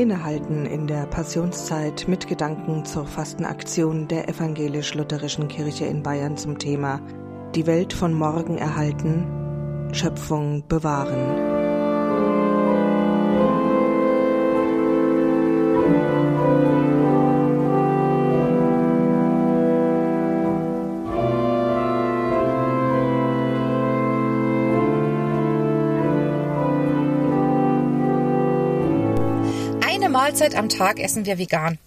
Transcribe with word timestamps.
Innehalten 0.00 0.64
in 0.64 0.86
der 0.86 1.04
Passionszeit 1.04 2.08
mit 2.08 2.26
Gedanken 2.26 2.86
zur 2.86 3.04
Fastenaktion 3.04 4.08
der 4.08 4.30
evangelisch-lutherischen 4.30 5.48
Kirche 5.48 5.84
in 5.84 6.02
Bayern 6.02 6.38
zum 6.38 6.58
Thema 6.58 7.02
Die 7.54 7.66
Welt 7.66 7.92
von 7.92 8.14
morgen 8.14 8.56
erhalten, 8.56 9.90
Schöpfung 9.92 10.66
bewahren. 10.66 11.49
Mahlzeit 30.10 30.56
am 30.56 30.68
Tag 30.68 30.98
essen 30.98 31.24
wir 31.24 31.38
vegan, 31.38 31.78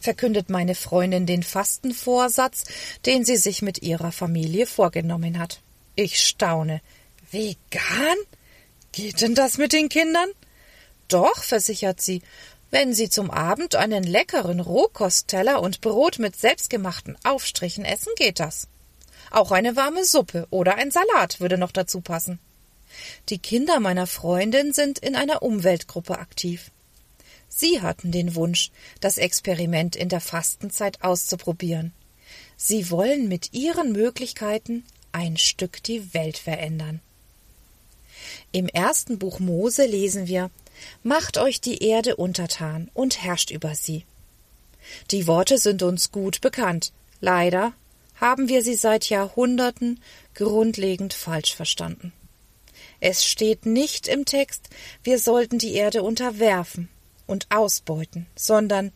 verkündet 0.00 0.48
meine 0.48 0.74
Freundin 0.74 1.26
den 1.26 1.42
Fastenvorsatz, 1.42 2.64
den 3.04 3.26
sie 3.26 3.36
sich 3.36 3.60
mit 3.60 3.82
ihrer 3.82 4.10
Familie 4.10 4.66
vorgenommen 4.66 5.38
hat. 5.38 5.60
Ich 5.94 6.18
staune. 6.18 6.80
Vegan? 7.30 8.16
Geht 8.92 9.20
denn 9.20 9.34
das 9.34 9.58
mit 9.58 9.74
den 9.74 9.90
Kindern? 9.90 10.30
Doch, 11.08 11.42
versichert 11.42 12.00
sie, 12.00 12.22
wenn 12.70 12.94
sie 12.94 13.10
zum 13.10 13.30
Abend 13.30 13.76
einen 13.76 14.02
leckeren 14.02 14.60
Rohkostteller 14.60 15.60
und 15.60 15.82
Brot 15.82 16.18
mit 16.18 16.36
selbstgemachten 16.36 17.18
Aufstrichen 17.22 17.84
essen, 17.84 18.12
geht 18.16 18.40
das. 18.40 18.68
Auch 19.30 19.52
eine 19.52 19.76
warme 19.76 20.06
Suppe 20.06 20.46
oder 20.48 20.76
ein 20.76 20.90
Salat 20.90 21.38
würde 21.38 21.58
noch 21.58 21.72
dazu 21.72 22.00
passen. 22.00 22.38
Die 23.28 23.38
Kinder 23.38 23.78
meiner 23.78 24.06
Freundin 24.06 24.72
sind 24.72 24.98
in 24.98 25.16
einer 25.16 25.42
Umweltgruppe 25.42 26.18
aktiv. 26.18 26.70
Sie 27.48 27.80
hatten 27.80 28.12
den 28.12 28.34
Wunsch, 28.34 28.70
das 29.00 29.18
Experiment 29.18 29.96
in 29.96 30.08
der 30.08 30.20
Fastenzeit 30.20 31.02
auszuprobieren. 31.02 31.92
Sie 32.56 32.90
wollen 32.90 33.28
mit 33.28 33.52
ihren 33.52 33.92
Möglichkeiten 33.92 34.84
ein 35.12 35.36
Stück 35.36 35.82
die 35.82 36.12
Welt 36.14 36.38
verändern. 36.38 37.00
Im 38.52 38.68
ersten 38.68 39.18
Buch 39.18 39.40
Mose 39.40 39.86
lesen 39.86 40.26
wir 40.26 40.50
Macht 41.02 41.38
euch 41.38 41.60
die 41.60 41.82
Erde 41.82 42.16
untertan 42.16 42.90
und 42.94 43.22
herrscht 43.22 43.50
über 43.50 43.74
sie. 43.74 44.04
Die 45.10 45.26
Worte 45.26 45.58
sind 45.58 45.82
uns 45.82 46.12
gut 46.12 46.40
bekannt. 46.40 46.92
Leider 47.20 47.72
haben 48.14 48.48
wir 48.48 48.62
sie 48.62 48.74
seit 48.74 49.08
Jahrhunderten 49.08 50.00
grundlegend 50.34 51.14
falsch 51.14 51.54
verstanden. 51.54 52.12
Es 53.00 53.24
steht 53.24 53.66
nicht 53.66 54.06
im 54.06 54.24
Text, 54.24 54.68
wir 55.02 55.18
sollten 55.18 55.58
die 55.58 55.74
Erde 55.74 56.02
unterwerfen 56.02 56.88
und 57.28 57.46
ausbeuten, 57.50 58.26
sondern 58.34 58.90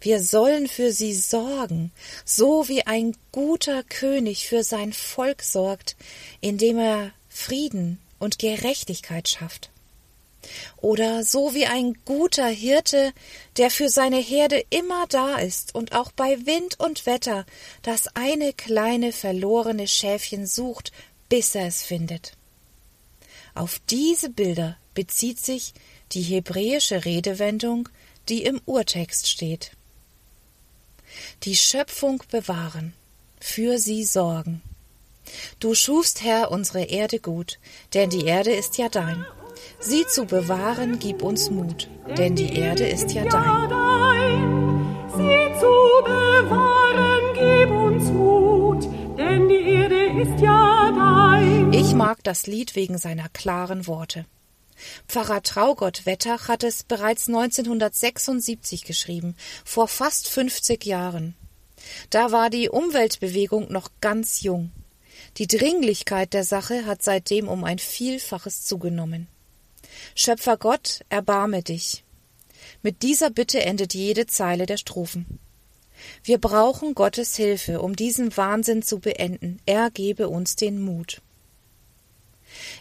wir 0.00 0.22
sollen 0.22 0.68
für 0.68 0.92
sie 0.92 1.14
sorgen, 1.14 1.92
so 2.24 2.68
wie 2.68 2.86
ein 2.86 3.16
guter 3.32 3.82
König 3.82 4.46
für 4.48 4.62
sein 4.62 4.92
Volk 4.92 5.42
sorgt, 5.42 5.96
indem 6.40 6.78
er 6.78 7.12
Frieden 7.28 7.98
und 8.18 8.38
Gerechtigkeit 8.38 9.28
schafft. 9.28 9.70
Oder 10.78 11.22
so 11.22 11.54
wie 11.54 11.66
ein 11.66 11.96
guter 12.04 12.48
Hirte, 12.48 13.12
der 13.56 13.70
für 13.70 13.88
seine 13.88 14.18
Herde 14.18 14.64
immer 14.70 15.06
da 15.08 15.36
ist 15.36 15.74
und 15.74 15.92
auch 15.92 16.10
bei 16.10 16.46
Wind 16.46 16.80
und 16.80 17.06
Wetter 17.06 17.46
das 17.82 18.08
eine 18.14 18.52
kleine 18.52 19.12
verlorene 19.12 19.86
Schäfchen 19.86 20.46
sucht, 20.46 20.90
bis 21.28 21.54
er 21.54 21.68
es 21.68 21.82
findet. 21.82 22.36
Auf 23.54 23.80
diese 23.88 24.30
Bilder 24.30 24.76
bezieht 24.94 25.38
sich 25.38 25.74
die 26.12 26.22
hebräische 26.22 27.04
Redewendung, 27.04 27.88
die 28.28 28.44
im 28.44 28.60
Urtext 28.66 29.28
steht. 29.28 29.72
Die 31.42 31.56
Schöpfung 31.56 32.22
bewahren, 32.30 32.92
für 33.40 33.78
sie 33.78 34.04
sorgen. 34.04 34.62
Du 35.60 35.74
schufst, 35.74 36.22
Herr, 36.22 36.50
unsere 36.50 36.84
Erde 36.84 37.18
gut, 37.20 37.58
denn 37.94 38.10
die 38.10 38.24
Erde 38.26 38.52
ist 38.52 38.78
ja 38.78 38.88
dein. 38.88 39.24
Sie 39.78 40.04
zu 40.06 40.24
bewahren, 40.24 40.98
gib 40.98 41.22
uns 41.22 41.50
Mut, 41.50 41.88
denn 42.16 42.36
die 42.36 42.54
Erde 42.54 42.86
ist 42.86 43.12
ja 43.12 43.24
dein. 43.24 44.96
Sie 45.08 45.60
zu 45.60 45.74
bewahren, 46.04 47.22
gib 47.34 47.70
uns 47.70 48.04
Mut, 48.10 48.88
denn 49.18 49.48
die 49.48 49.62
Erde 49.62 50.22
ist 50.22 50.40
ja 50.40 50.92
dein. 50.94 51.72
Ich 51.72 51.94
mag 51.94 52.22
das 52.24 52.46
Lied 52.46 52.74
wegen 52.74 52.98
seiner 52.98 53.28
klaren 53.28 53.86
Worte. 53.86 54.24
Pfarrer 55.08 55.42
Traugott 55.42 56.06
Wettach 56.06 56.48
hat 56.48 56.64
es 56.64 56.82
bereits 56.82 57.28
1976 57.28 58.84
geschrieben, 58.84 59.36
vor 59.64 59.88
fast 59.88 60.28
50 60.28 60.84
Jahren. 60.84 61.34
Da 62.10 62.32
war 62.32 62.50
die 62.50 62.68
Umweltbewegung 62.68 63.70
noch 63.72 63.90
ganz 64.00 64.42
jung. 64.42 64.70
Die 65.38 65.46
Dringlichkeit 65.46 66.32
der 66.32 66.44
Sache 66.44 66.86
hat 66.86 67.02
seitdem 67.02 67.48
um 67.48 67.64
ein 67.64 67.78
Vielfaches 67.78 68.64
zugenommen. 68.64 69.28
Schöpfer 70.14 70.56
Gott, 70.56 71.00
erbarme 71.08 71.62
dich. 71.62 72.04
Mit 72.82 73.02
dieser 73.02 73.30
Bitte 73.30 73.62
endet 73.62 73.94
jede 73.94 74.26
Zeile 74.26 74.66
der 74.66 74.76
Strophen. 74.76 75.38
Wir 76.24 76.38
brauchen 76.38 76.94
Gottes 76.94 77.36
Hilfe, 77.36 77.80
um 77.80 77.94
diesen 77.94 78.36
Wahnsinn 78.36 78.82
zu 78.82 78.98
beenden. 78.98 79.60
Er 79.66 79.90
gebe 79.90 80.28
uns 80.28 80.56
den 80.56 80.80
Mut. 80.82 81.22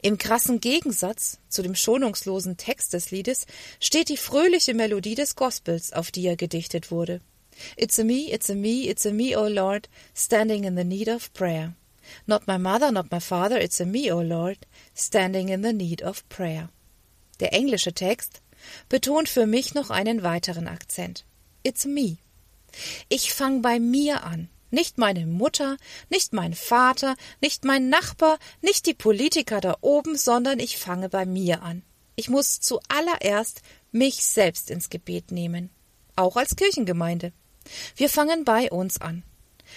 Im 0.00 0.16
krassen 0.16 0.60
Gegensatz 0.60 1.38
zu 1.48 1.62
dem 1.62 1.74
schonungslosen 1.74 2.56
Text 2.56 2.92
des 2.92 3.10
Liedes 3.10 3.46
steht 3.80 4.08
die 4.08 4.16
fröhliche 4.16 4.74
Melodie 4.74 5.16
des 5.16 5.34
Gospels, 5.34 5.92
auf 5.92 6.10
die 6.10 6.26
er 6.26 6.36
gedichtet 6.36 6.90
wurde. 6.90 7.20
It's 7.76 7.98
a 7.98 8.04
me, 8.04 8.32
it's 8.32 8.48
a 8.48 8.54
me, 8.54 8.88
it's 8.88 9.04
a 9.06 9.10
me, 9.10 9.36
O 9.36 9.48
Lord, 9.48 9.88
standing 10.14 10.64
in 10.64 10.76
the 10.76 10.84
need 10.84 11.08
of 11.08 11.32
prayer. 11.32 11.74
Not 12.26 12.46
my 12.46 12.58
mother, 12.58 12.92
not 12.92 13.10
my 13.10 13.20
father, 13.20 13.60
it's 13.60 13.80
a 13.80 13.84
me, 13.84 14.12
O 14.12 14.20
Lord, 14.20 14.58
standing 14.94 15.48
in 15.48 15.62
the 15.62 15.72
need 15.72 16.02
of 16.02 16.28
prayer. 16.28 16.68
Der 17.40 17.52
englische 17.52 17.92
Text 17.92 18.40
betont 18.88 19.28
für 19.28 19.46
mich 19.46 19.74
noch 19.74 19.90
einen 19.90 20.22
weiteren 20.22 20.68
Akzent. 20.68 21.24
It's 21.62 21.84
me. 21.84 22.18
Ich 23.08 23.32
fang 23.32 23.62
bei 23.62 23.80
mir 23.80 24.24
an. 24.24 24.48
Nicht 24.70 24.98
meine 24.98 25.26
Mutter, 25.26 25.76
nicht 26.10 26.32
mein 26.32 26.54
Vater, 26.54 27.16
nicht 27.40 27.64
mein 27.64 27.88
Nachbar, 27.88 28.38
nicht 28.60 28.86
die 28.86 28.94
Politiker 28.94 29.60
da 29.60 29.76
oben, 29.80 30.16
sondern 30.16 30.58
ich 30.58 30.78
fange 30.78 31.08
bei 31.08 31.24
mir 31.24 31.62
an. 31.62 31.82
Ich 32.16 32.28
muss 32.28 32.60
zuallererst 32.60 33.62
mich 33.92 34.24
selbst 34.26 34.70
ins 34.70 34.90
Gebet 34.90 35.30
nehmen. 35.30 35.70
Auch 36.16 36.36
als 36.36 36.56
Kirchengemeinde. 36.56 37.32
Wir 37.96 38.08
fangen 38.08 38.44
bei 38.44 38.70
uns 38.70 39.00
an. 39.00 39.22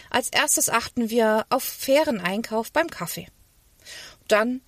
Als 0.09 0.29
erstes 0.29 0.69
achten 0.69 1.09
wir 1.09 1.45
auf 1.49 1.63
fairen 1.63 2.19
Einkauf 2.19 2.71
beim 2.71 2.89
Kaffee. 2.89 3.27
Dann 4.27 4.61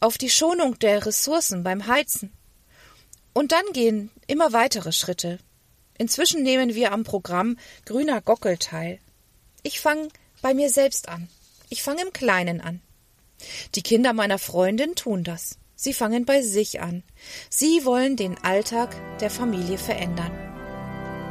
auf 0.00 0.18
die 0.18 0.30
Schonung 0.30 0.78
der 0.78 1.06
Ressourcen 1.06 1.62
beim 1.62 1.86
Heizen. 1.86 2.32
Und 3.32 3.52
dann 3.52 3.64
gehen 3.72 4.10
immer 4.26 4.52
weitere 4.52 4.92
Schritte. 4.92 5.38
Inzwischen 5.98 6.42
nehmen 6.42 6.74
wir 6.74 6.92
am 6.92 7.04
Programm 7.04 7.58
Grüner 7.84 8.22
Gockel 8.22 8.56
teil. 8.56 8.98
Ich 9.62 9.80
fange 9.80 10.08
bei 10.42 10.54
mir 10.54 10.70
selbst 10.70 11.08
an. 11.08 11.28
Ich 11.68 11.82
fange 11.82 12.02
im 12.02 12.12
Kleinen 12.12 12.60
an. 12.60 12.80
Die 13.74 13.82
Kinder 13.82 14.12
meiner 14.12 14.38
Freundin 14.38 14.94
tun 14.94 15.24
das. 15.24 15.58
Sie 15.76 15.94
fangen 15.94 16.24
bei 16.24 16.42
sich 16.42 16.80
an. 16.80 17.02
Sie 17.48 17.84
wollen 17.84 18.16
den 18.16 18.36
Alltag 18.42 18.94
der 19.20 19.30
Familie 19.30 19.78
verändern. 19.78 20.32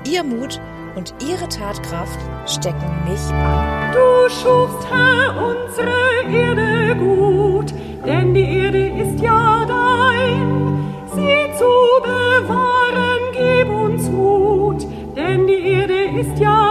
Ihr 0.09 0.23
Mut 0.23 0.59
und 0.95 1.13
ihre 1.27 1.47
Tatkraft 1.49 2.19
stecken 2.49 3.03
mich 3.07 3.21
an. 3.31 3.91
Du 3.91 4.29
schufst, 4.29 4.87
Herr, 4.89 5.35
unsere 5.37 5.91
Erde 6.31 6.95
gut, 6.95 7.73
denn 8.05 8.33
die 8.33 8.57
Erde 8.57 8.87
ist 8.87 9.21
ja 9.21 9.65
dein. 9.67 10.95
Sie 11.13 11.57
zu 11.57 11.71
bewahren, 12.01 13.21
gib 13.33 13.69
uns 13.69 14.03
Mut, 14.09 14.87
denn 15.15 15.45
die 15.45 15.59
Erde 15.59 16.19
ist 16.19 16.39
ja 16.39 16.63
dein. 16.63 16.68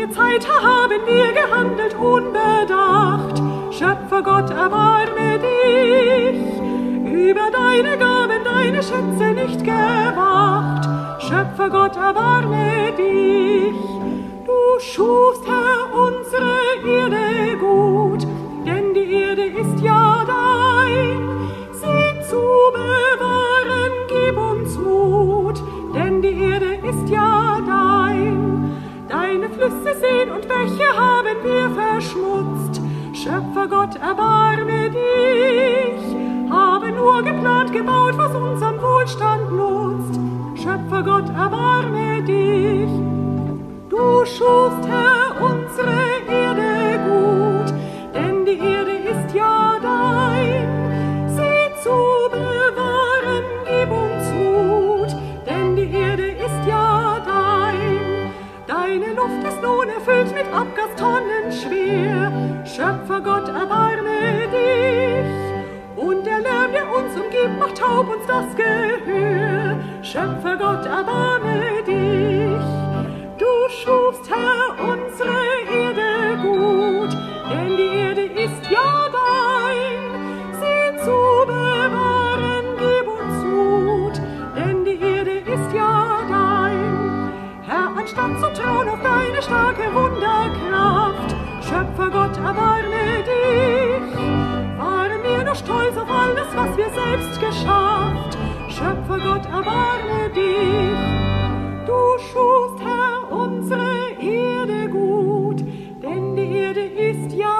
Lange 0.00 0.12
Zeit 0.12 0.48
haben 0.48 1.06
wir 1.06 1.32
gehandelt 1.32 1.94
unbedacht. 1.94 3.36
Schöpfer 3.70 4.22
Gott, 4.22 4.48
erbarme 4.48 5.38
dich. 5.38 6.40
Über 7.12 7.50
deine 7.52 7.98
Gaben, 7.98 8.42
deine 8.42 8.82
Schätze 8.82 9.32
nicht 9.34 9.62
gewacht. 9.62 10.88
Schöpfer 11.22 11.68
Gott, 11.68 11.96
erbarme 11.96 12.92
dich. 12.96 13.76
Du 14.46 14.80
schufst, 14.80 15.44
Herr, 15.46 15.92
unsere 15.92 16.48
Erde 16.86 17.58
gut, 17.58 18.09
wir 31.42 31.70
verschmutzt. 31.70 32.80
Schöpfer 33.12 33.68
Gott, 33.68 33.96
erbarme 33.96 34.90
dich. 34.90 36.50
Haben 36.50 36.96
nur 36.96 37.22
geplant, 37.22 37.72
gebaut, 37.72 38.16
was 38.16 38.34
unserem 38.34 38.80
Wohlstand 38.80 39.52
nutzt. 39.52 40.20
Schöpfer 40.54 41.02
Gott, 41.02 41.28
erbarme 41.28 42.22
dich. 42.22 42.90
Du 43.88 44.24
schufst, 44.24 44.86
Herr, 44.88 45.40
unsere 45.40 46.09
Nun 59.80 59.88
erfüllt 59.88 60.34
mit 60.34 60.44
Abgastonnen 60.52 61.50
schwer. 61.50 62.30
Schöpfer 62.66 63.22
Gott, 63.22 63.48
erbarme 63.48 64.46
dich. 64.52 65.96
Und 65.96 66.26
der 66.26 66.40
Lärm, 66.40 66.72
der 66.72 66.86
uns 66.94 67.14
umgibt, 67.14 67.58
macht 67.58 67.78
taub 67.78 68.10
uns 68.10 68.26
das 68.26 68.54
Gehör. 68.56 69.78
Schöpfer 70.02 70.56
Gott, 70.58 70.84
erbarme 70.84 71.82
dich. 71.86 72.49
statt 88.10 88.38
zu 88.40 88.52
trauen 88.60 88.88
auf 88.88 89.00
deine 89.02 89.40
starke 89.42 89.94
Wunderkraft. 89.94 91.30
Schöpfer 91.62 92.10
Gott, 92.10 92.36
erbarme 92.36 93.22
dich. 93.30 94.18
Waren 94.78 95.22
wir 95.22 95.44
nur 95.44 95.54
stolz 95.54 95.96
auf 95.96 96.10
alles, 96.10 96.48
was 96.54 96.76
wir 96.76 96.90
selbst 96.90 97.40
geschafft. 97.40 98.36
Schöpfer 98.68 99.18
Gott, 99.18 99.46
erbarme 99.46 100.30
dich. 100.34 101.00
Du 101.86 102.00
schufst, 102.32 102.84
Herr, 102.84 103.32
unsere 103.32 104.10
Erde 104.20 104.88
gut, 104.88 105.60
denn 106.02 106.34
die 106.34 106.56
Erde 106.56 106.80
ist 106.80 107.32
ja 107.32 107.59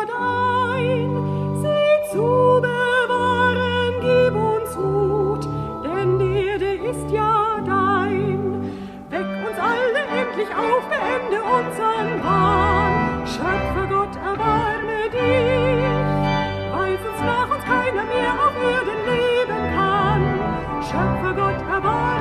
schöpfe 20.91 21.35
Gott 21.35 21.69
erbarmt. 21.69 22.20